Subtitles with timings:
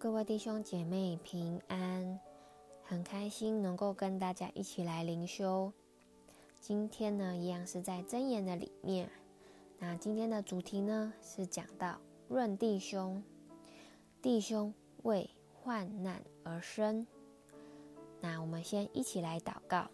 [0.00, 2.18] 各位弟兄姐妹平安，
[2.82, 5.70] 很开心能够跟大家一起来灵修。
[6.58, 9.10] 今天呢，一样是在真言的里面。
[9.78, 12.00] 那今天的主题呢，是讲到
[12.30, 13.22] 论弟兄，
[14.22, 17.06] 弟兄为患难而生。
[18.22, 19.86] 那我们先一起来祷告。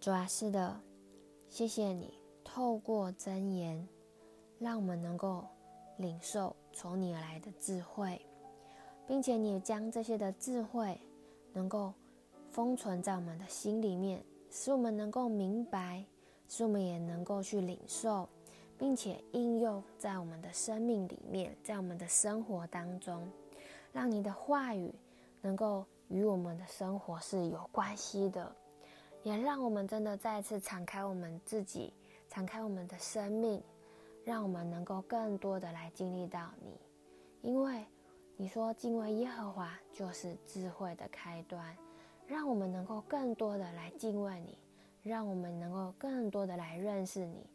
[0.00, 0.80] 主啊，是的，
[1.48, 3.86] 谢谢你透过真言，
[4.58, 5.46] 让我们能够
[6.02, 8.20] 领受从你而来的智慧，
[9.06, 11.00] 并且你也将这些的智慧
[11.52, 11.94] 能够
[12.50, 16.04] 封存在我们的心里面，使我们能够明白，
[16.48, 18.28] 使我们也能够去领受，
[18.76, 23.26] 并且应用在我们的生命里面，在我们的生活当中，
[23.92, 24.92] 让你的话语
[25.40, 28.54] 能够与我们的生活是有关系的。
[29.22, 31.92] 也让我们真的再次敞开我们自己，
[32.28, 33.62] 敞开我们的生命，
[34.24, 36.80] 让我们能够更多的来经历到你，
[37.42, 37.84] 因为
[38.36, 41.76] 你说敬畏耶和华就是智慧的开端，
[42.26, 44.58] 让我们能够更多的来敬畏你，
[45.02, 47.46] 让我们能够更多的来认识你，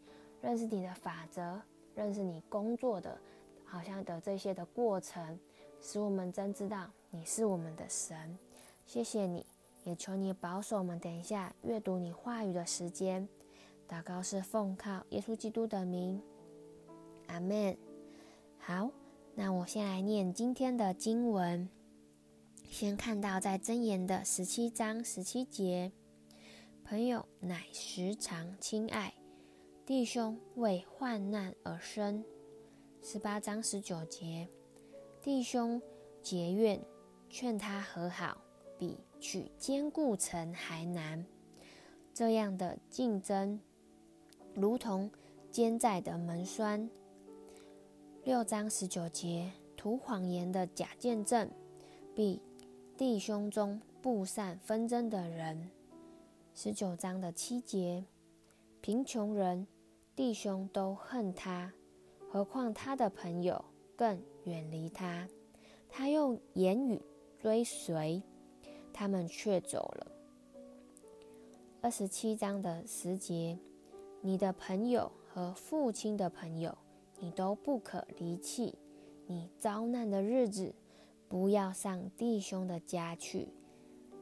[0.42, 1.60] 认识你的法则，
[1.96, 3.18] 认识你工作的，
[3.66, 5.40] 好像的这些的过程，
[5.80, 8.38] 使我们真知道你是我们的神。
[8.86, 9.46] 谢谢你。
[9.84, 13.26] 也求你保守我们，等一下阅读你话语的时间。
[13.88, 16.22] 祷告是奉靠耶稣基督的名，
[17.28, 17.78] 阿门。
[18.58, 18.92] 好，
[19.36, 21.70] 那我先来念今天的经文。
[22.70, 25.92] 先看到在箴言的十七章十七节，
[26.84, 29.14] 朋友乃时常亲爱，
[29.86, 32.26] 弟兄为患难而生。
[33.02, 34.50] 十八章十九节，
[35.22, 35.82] 弟兄
[36.22, 36.84] 结怨，
[37.30, 38.42] 劝他和好，
[38.78, 41.26] 比取坚固城还难，
[42.14, 43.60] 这样的竞争，
[44.54, 45.10] 如同
[45.50, 46.90] 坚寨的门闩。
[48.28, 51.50] 六章十九节，图谎言的假见证
[52.14, 52.42] ，；b，
[52.98, 55.72] 弟兄中布善纷争的人。
[56.54, 58.04] 十九章的七节，
[58.82, 59.66] 贫穷人
[60.14, 61.72] 弟兄都恨他，
[62.30, 63.64] 何况他的朋友
[63.96, 65.26] 更远离他。
[65.88, 67.02] 他用言语
[67.40, 68.22] 追随。
[68.92, 70.12] 他们却走了。
[71.80, 73.58] 二十七章的十节，
[74.20, 76.78] 你的朋友和父亲的朋友，
[77.20, 78.76] 你都不可离弃。
[79.26, 80.74] 你遭难的日子，
[81.28, 83.50] 不要上弟兄的家去。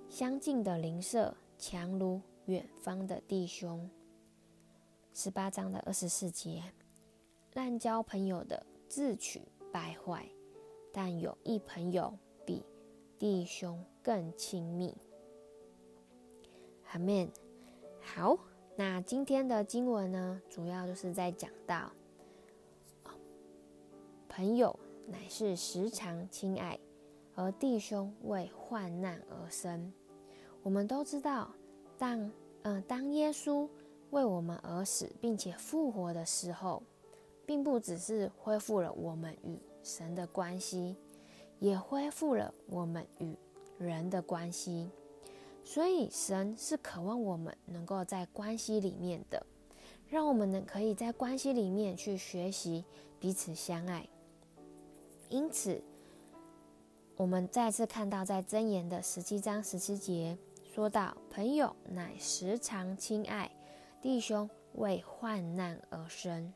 [0.09, 3.89] 相近的邻舍强如远方的弟兄。
[5.13, 6.63] 十八章的二十四节，
[7.53, 9.41] 滥交朋友的自取
[9.71, 10.27] 败坏，
[10.91, 12.63] 但有一朋友比
[13.17, 14.93] 弟兄更亲密，
[16.91, 17.29] 阿们。
[18.01, 18.37] 好，
[18.75, 21.91] 那今天的经文呢，主要就是在讲到，
[24.35, 26.77] 朋友乃是时常亲爱，
[27.35, 29.93] 而弟兄为患难而生。
[30.61, 31.49] 我们都知道，
[31.97, 32.29] 当
[32.63, 33.65] 嗯、当耶稣
[34.09, 36.83] 为我们而死，并且复活的时候，
[37.45, 40.97] 并不只是恢复了我们与神的关系。
[41.59, 43.37] 也恢复了我们与
[43.77, 44.89] 人的关系，
[45.63, 49.45] 所以神是渴望我们能够在关系里面的，
[50.09, 52.83] 让我们能可以在关系里面去学习
[53.17, 54.05] 彼此相爱。
[55.29, 55.81] 因此，
[57.15, 63.51] 我们再次看到在箴言的十七章十七节说到：“朋友乃时常亲爱，
[64.01, 66.53] 弟兄为患难而生。”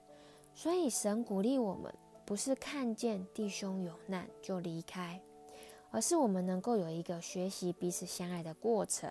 [0.54, 1.94] 所以神鼓励我们。
[2.26, 5.20] 不是看见弟兄有难就离开，
[5.90, 9.10] 而是我们能够有一个学习彼此相爱的过程。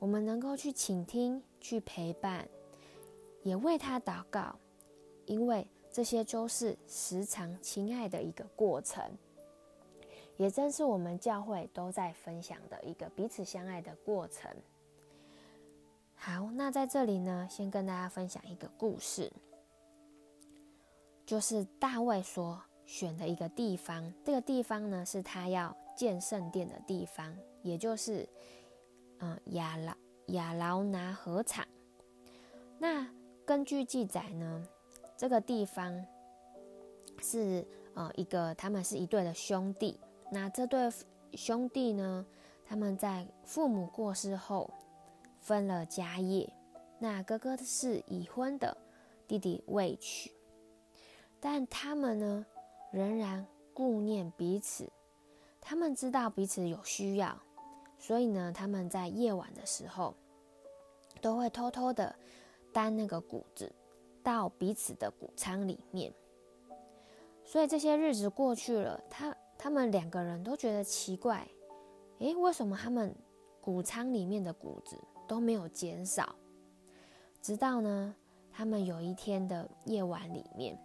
[0.00, 2.48] 我们能够去倾听、去陪伴，
[3.44, 4.58] 也为他祷告，
[5.24, 9.04] 因为这些都是时常亲爱的一个过程。
[10.38, 14.50] 也正是我们教会都在分享的一个彼此相爱的过程。
[16.14, 19.30] 好，那在这里呢，先跟大家分享一个故事。
[21.24, 28.28] 就是大卫所选的一个地方，这个地方呢，是他要建圣殿的地方，也就是
[29.18, 29.94] 嗯亚劳
[30.28, 31.66] 亚劳拿禾场。
[32.78, 33.06] 那
[33.44, 34.66] 根据记载呢，
[35.22, 36.04] 这个地方
[37.22, 37.64] 是
[37.94, 39.96] 呃一个他们是一对的兄弟。
[40.32, 40.90] 那这对
[41.34, 42.26] 兄弟呢，
[42.66, 44.68] 他们在父母过世后
[45.38, 46.52] 分了家业。
[46.98, 48.76] 那哥哥是已婚的，
[49.28, 50.32] 弟弟未娶。
[51.38, 52.44] 但他们呢，
[52.90, 54.90] 仍然顾念彼此。
[55.60, 57.40] 他们知道彼此有需要，
[57.96, 60.16] 所以呢，他们在夜晚的时候，
[61.20, 62.12] 都会偷偷的
[62.72, 63.72] 担那个谷子
[64.22, 66.12] 到彼此的谷仓里面。
[67.44, 71.46] 所以这些日子过去了，他他们两个人都觉得奇怪，
[72.20, 73.14] 诶，为什么他们
[73.60, 74.96] 谷仓里面的谷子
[75.26, 76.34] 都没有减少？
[77.40, 78.14] 直到呢，
[78.52, 80.78] 他们有一天的夜晚里面，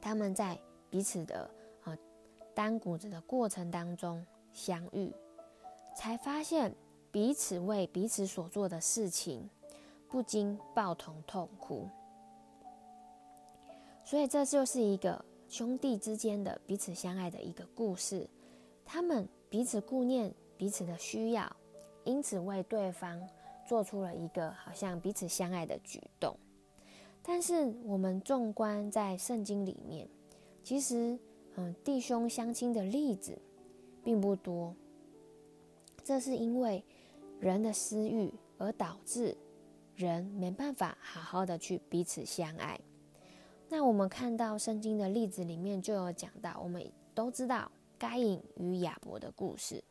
[0.00, 1.50] 他们在彼此的
[1.84, 1.98] 呃
[2.54, 5.12] 担谷子的过程当中相遇，
[5.96, 6.72] 才发现
[7.10, 9.50] 彼此为彼此所做的事情
[10.08, 11.88] 不禁抱头痛哭。
[14.10, 18.28] 所以这就是一个兄弟之间的彼此相爱的一个故事。
[18.84, 21.56] 他们彼此顾念彼此的需要，
[22.02, 23.24] 因此为对方
[23.68, 26.36] 做出了一个好像彼此相爱的举动。
[27.22, 30.08] 但是我们纵观在圣经里面，
[30.64, 31.16] 其实
[31.54, 33.38] 嗯，弟兄相亲的例子
[34.02, 34.74] 并不多。
[36.02, 36.82] 这是因为
[37.38, 38.28] 人的私欲
[38.58, 39.36] 而导致
[39.94, 42.76] 人没办法好好的去彼此相爱。
[43.72, 46.84] 那我们看到圣经的例子里面就有讲到，我们
[47.14, 49.82] 都知道该隐与亚伯的故事。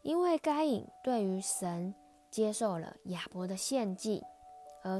[0.00, 1.94] 因为该隐对于神
[2.30, 4.24] 接受了亚伯的献祭，
[4.82, 4.98] 而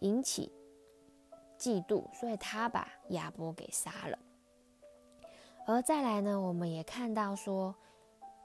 [0.00, 0.52] 引起
[1.58, 4.18] 嫉妒，所以他把亚伯给杀了。
[5.64, 7.74] 而再来呢，我们也看到说，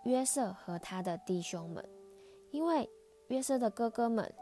[0.04, 1.86] 约瑟和他的弟兄们，
[2.51, 2.89] 因为
[3.28, 4.34] 约瑟的哥哥们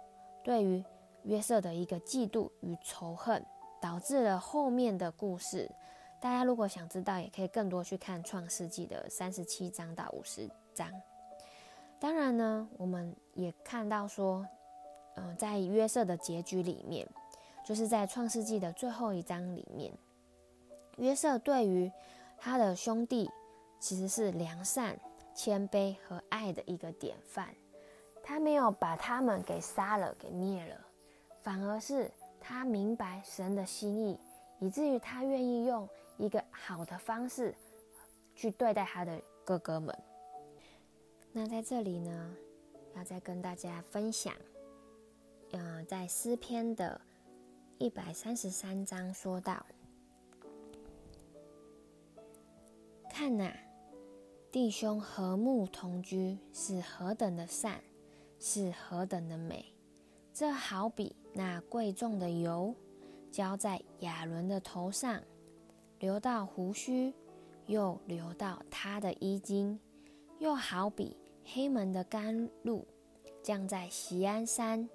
[0.43, 0.83] 对于
[1.23, 3.43] 约瑟的一个嫉妒与仇恨。
[3.81, 5.69] 导致了后面的故事，
[6.19, 10.89] 大家如果想知道，也可以更多去看《创世纪》的三十七章到五十章。
[11.99, 14.45] 当然呢，我们也看到说，
[15.15, 17.07] 嗯、在约瑟的结局里面，
[17.63, 19.93] 就是在《创世纪》的最后一章里面，
[20.97, 21.91] 约瑟对于
[22.37, 23.29] 他的兄弟
[23.79, 24.99] 其实是良善、
[25.33, 27.53] 谦卑和爱的一个典范。
[28.23, 30.75] 他没有把他们给杀了、给灭了，
[31.41, 32.11] 反而是。
[32.47, 34.19] 他明白神的心意，
[34.59, 35.89] 以至于他愿意用
[36.19, 37.55] 一个好的方式
[38.35, 39.97] 去对待他的哥哥们。
[41.31, 42.35] 那在这里呢，
[42.95, 44.31] 要再跟大家分享，
[45.53, 47.01] 嗯、在诗篇的
[47.79, 49.65] 一百三十三章说到
[53.09, 53.51] ：“看呐，
[54.51, 57.81] 弟兄和睦同居是何等的善，
[58.39, 59.65] 是何等的美，
[60.35, 62.73] 这好比。”那贵重的油
[63.29, 65.21] 浇在亚伦的头上，
[65.99, 67.13] 流到胡须，
[67.65, 69.77] 又流到他的衣襟，
[70.39, 72.87] 又好比黑门的甘露
[73.43, 74.89] 降在锡安山，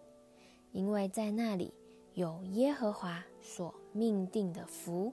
[0.72, 1.75] 因为在那里
[2.14, 5.12] 有耶和华所命定的福，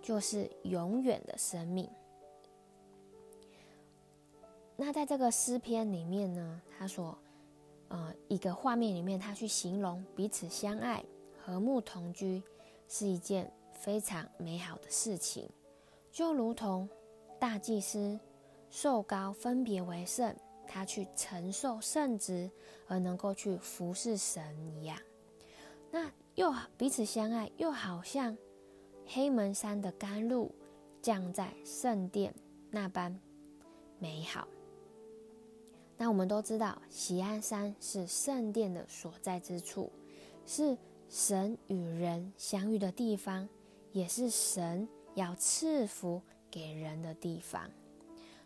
[0.00, 1.86] 就是永远的生命。
[4.74, 7.18] 那在这个诗篇里面呢，他说。
[7.92, 11.04] 呃，一个画面里面，他去形容彼此相爱、
[11.44, 12.42] 和睦同居
[12.88, 15.46] 是一件非常美好的事情，
[16.10, 16.88] 就如同
[17.38, 18.18] 大祭司
[18.70, 20.34] 受高分别为圣，
[20.66, 22.50] 他去承受圣职
[22.88, 24.42] 而能够去服侍神
[24.74, 24.96] 一样。
[25.90, 28.34] 那又彼此相爱，又好像
[29.06, 30.50] 黑门山的甘露
[31.02, 32.34] 降在圣殿
[32.70, 33.20] 那般
[33.98, 34.48] 美好。
[35.96, 39.90] 那我们都知道，喜安山是圣殿的所在之处，
[40.44, 40.76] 是
[41.08, 43.48] 神与人相遇的地方，
[43.92, 47.70] 也是神要赐福给人的地方。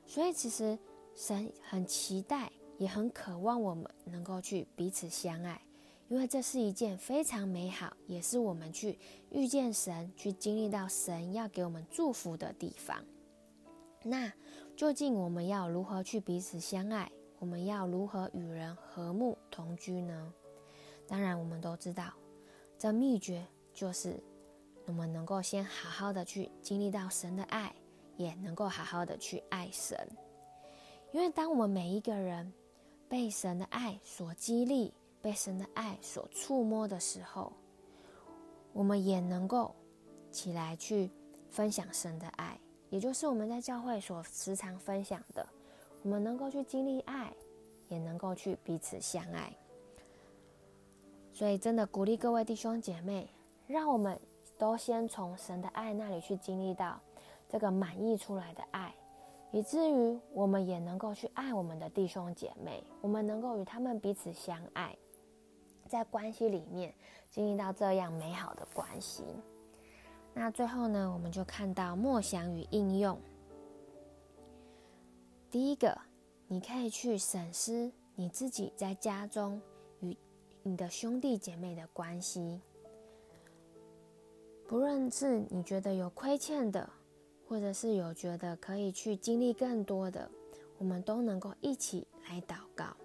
[0.04, 0.78] 所以，其实
[1.14, 5.60] 神很期待，也很渴望我们能够去彼此相爱，
[6.08, 8.98] 因为这是一件非常美好，也是我们去
[9.30, 13.02] 遇见神、去经历到神要给我们祝福的地方。
[14.02, 14.30] 那
[14.76, 17.10] 究竟我们要如何去彼此相爱？
[17.38, 20.32] 我们要如何与人和睦同居呢？
[21.06, 22.12] 当然，我们都知道，
[22.78, 24.18] 这秘诀就是
[24.86, 27.74] 我们能够先好好的去经历到神的爱，
[28.16, 29.98] 也能够好好的去爱神。
[31.12, 32.52] 因为当我们每一个人
[33.08, 37.52] 被神的爱所激励，被神的爱所触摸的时候，
[38.72, 39.74] 我们也能够
[40.30, 41.10] 起来去
[41.48, 42.58] 分享神的爱，
[42.90, 45.46] 也就是我们在教会所时常分享的。
[46.06, 47.32] 我们能够去经历爱，
[47.88, 49.52] 也能够去彼此相爱。
[51.32, 53.28] 所以，真的鼓励各位弟兄姐妹，
[53.66, 54.16] 让我们
[54.56, 57.00] 都先从神的爱那里去经历到
[57.48, 58.94] 这个满溢出来的爱，
[59.50, 64.96] 以至于我们也能够去爱我们的弟兄姐妹，我们能够与他们彼此相爱，
[65.88, 66.94] 在关系里面
[67.28, 69.24] 经历到这样美好的关系。
[70.32, 73.18] 那最后呢，我们就看到默想与应用。
[75.50, 75.98] 第一个，
[76.48, 79.60] 你可以去审视你自己在家中
[80.00, 80.16] 与
[80.62, 82.60] 你的兄弟姐妹的关系。
[84.66, 86.90] 不论是你觉得有亏欠的，
[87.48, 90.28] 或者是有觉得可以去经历更多的，
[90.78, 92.96] 我们都能够一起来祷告。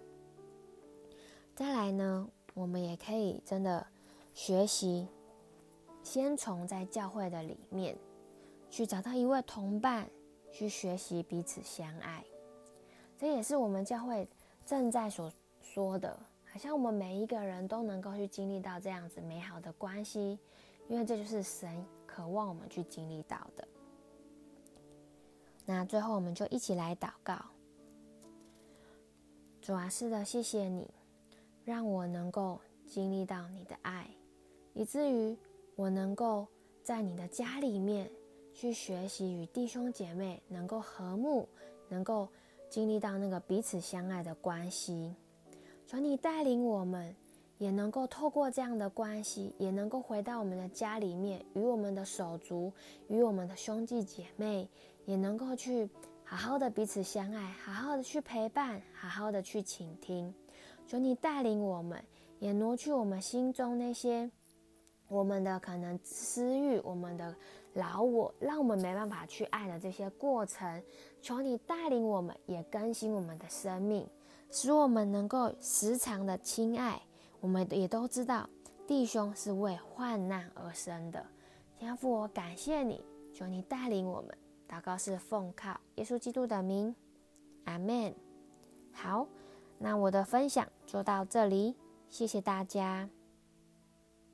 [1.55, 3.85] 再来呢，我们也可以真的
[4.33, 5.07] 学习，
[6.01, 7.95] 先从在教会的里面
[8.71, 10.09] 去找到一位同伴，
[10.51, 12.25] 去学习彼此相爱。
[13.21, 14.27] 这也是我们教会
[14.65, 16.19] 正在所说的，
[16.51, 20.39] 好像我们每一个人都能够去经历到这样子美好的关系，
[20.87, 23.67] 因为这就是神渴望我们去经历到的。
[25.67, 27.39] 那最后，我们就一起来祷告。
[29.61, 30.89] 主啊，是的，谢谢你，
[31.63, 34.09] 让我能够经历到你的爱，
[34.73, 35.37] 以至于
[35.75, 36.47] 我能够
[36.81, 38.09] 在你的家里面
[38.51, 41.47] 去学习与弟兄姐妹能够和睦，
[41.87, 42.27] 能够
[42.71, 45.13] 经历到那个彼此相爱的关系。
[45.85, 47.13] 求你带领我们，
[47.57, 52.71] 也能够透过这样的关系，也能够回到我们的家里面，与我们的手足，
[53.09, 54.69] 与我们的兄弟姐妹。
[55.05, 55.89] 也能够去
[56.23, 60.33] 好好的彼此相爱，好好的去陪伴，好好的去倾听。
[60.87, 62.01] 求你带领我们，
[62.39, 64.29] 也挪去我们心中那些
[65.07, 67.35] 我们的可能私欲，我们的
[67.73, 70.83] 老我，让我们没办法去爱的这些过程。
[71.21, 74.07] 求你带领我们，也更新我们的生命，
[74.49, 77.01] 使我们能够时常的亲爱。
[77.39, 78.49] 我们也都知道，
[78.85, 81.25] 弟兄是为患难而生的。
[81.77, 84.37] 天父，我感谢你，求你带领我们。
[84.69, 86.95] 祷告是奉靠耶稣基督的名，
[87.65, 88.13] 阿门。
[88.91, 89.27] 好，
[89.77, 91.75] 那我的分享就到这里，
[92.09, 93.09] 谢谢大家。